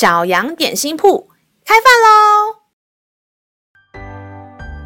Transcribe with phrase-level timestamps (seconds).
[0.00, 1.28] 小羊点心铺
[1.62, 1.92] 开饭
[3.92, 4.00] 喽！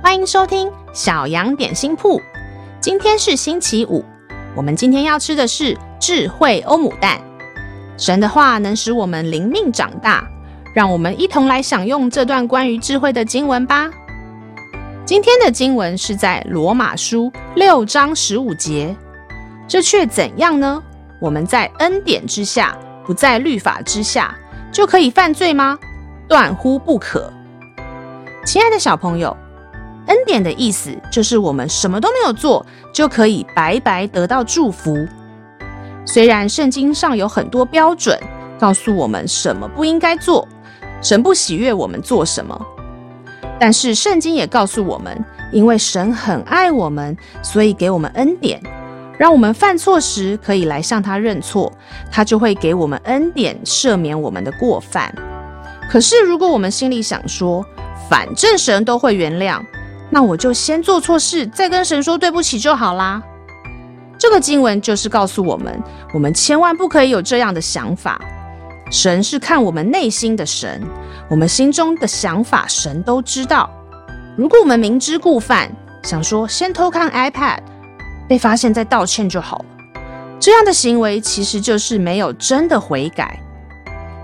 [0.03, 2.21] 欢迎收听小羊点心铺。
[2.80, 4.05] 今天是星期五，
[4.57, 7.21] 我们今天要吃的是智慧欧姆蛋。
[7.97, 10.27] 神的话能使我们灵命长大，
[10.75, 13.89] 让我们一同来享用这段关于智慧的经文吧。
[15.07, 18.96] 今天的经文是在罗马书六章十五节。
[19.69, 20.83] 这却怎样呢？
[21.21, 22.77] 我们在恩典之下，
[23.07, 24.37] 不在律法之下。
[24.74, 25.78] 就可以犯罪吗？
[26.27, 27.32] 断乎不可！
[28.45, 29.34] 亲爱的小朋友，
[30.09, 35.06] 恩典的意思就是我们什么都没有做，就可以白白得到祝福。
[36.05, 38.18] 虽然圣经上有很多标准，
[38.59, 40.46] 告诉我们什么不应该做，
[41.01, 42.60] 神不喜悦我们做什么，
[43.60, 48.60] 但是圣经也告诉我们，因为神很爱我们，所以给我们恩典。
[49.16, 51.73] 让我们犯错时可以来向他认错，
[52.10, 55.15] 他就会给我们恩典，赦免我们的过犯。
[55.90, 57.65] 可是，如果我们心里想说，
[58.10, 59.60] 反正神都会原谅，
[60.10, 63.23] 那我就先做错事，再跟神说对不起就好啦。
[64.19, 65.81] 这个经文就是告诉我们，
[66.12, 68.21] 我们千万不可以有这样的想法。
[68.91, 70.82] 神是看我们内心的神，
[71.28, 73.71] 我们心中的想法，神都知道。
[74.37, 75.71] 如果我们明知故犯，
[76.03, 77.60] 想说先偷看 iPad。
[78.28, 79.65] 被发现再道歉就好了，
[80.41, 83.39] 这样的行为其实就是没有真的悔改。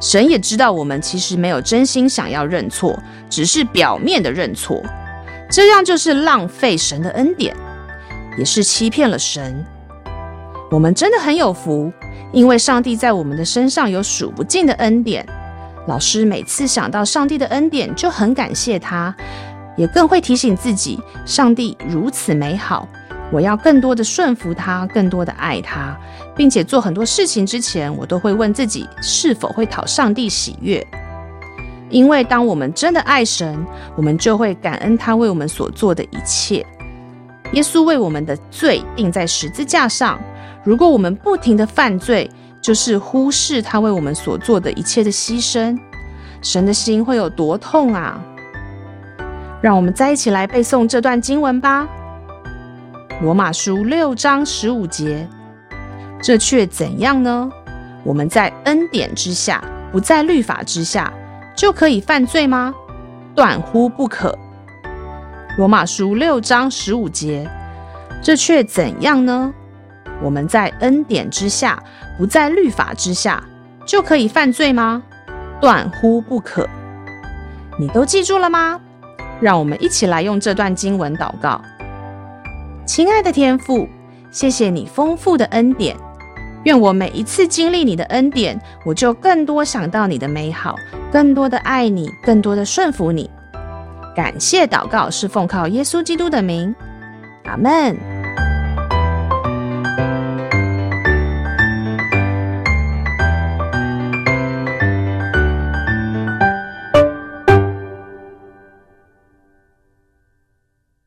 [0.00, 4.82] 神也知道我们其实没有真心想要认错，只是表面的认错，
[5.50, 7.54] 这样就是浪费神的恩典，
[8.38, 9.62] 也是欺骗了神。
[10.70, 11.92] 我们真的很有福，
[12.32, 15.26] 因为上帝在我们的身上有数不尽的恩典。
[15.86, 19.14] 老师每次想到上帝的恩典，就很感谢他，
[19.76, 22.88] 也更会提醒自己，上帝如此美好。
[23.32, 25.96] 我要更多的顺服他，更多的爱他，
[26.36, 30.84] 并且做很多事情之前，我都会问自己是否会讨上帝喜悦。
[31.88, 33.64] 因为当我们真的爱神，
[33.96, 36.64] 我们就会感恩他为我们所做的一切。
[37.52, 40.20] 耶稣为我们的罪钉在十字架上，
[40.62, 45.76] 如果我们不停的犯罪，就是忽视他为我们所做的一切的牺牲，
[46.42, 48.20] 神的心会有多痛啊！
[49.60, 51.88] 让我们再一起来背诵这段经文吧。
[53.22, 55.28] 罗马书六章十五节，
[56.22, 57.52] 这却怎样呢？
[58.02, 61.12] 我们在恩典之下，不在律法之下，
[61.54, 62.74] 就可以犯罪吗？
[63.34, 64.34] 断乎不可。
[65.58, 67.46] 罗马书六章十五节，
[68.22, 69.52] 这却怎样呢？
[70.22, 71.78] 我们在恩典之下，
[72.16, 73.44] 不在律法之下，
[73.84, 75.02] 就可以犯罪吗？
[75.60, 76.66] 断乎不可。
[77.78, 78.80] 你都记住了吗？
[79.42, 81.60] 让我们一起来用这段经文祷告。
[82.92, 83.88] 亲爱的天父，
[84.32, 85.96] 谢谢你丰富的恩典。
[86.64, 90.74] 愿我每一次经历你的恩典，我就更多想到你的美好，
[91.12, 93.30] 更多的爱你，更多的顺服你。
[94.16, 96.74] 感谢祷告是奉靠耶稣基督的名，
[97.44, 97.96] 阿门。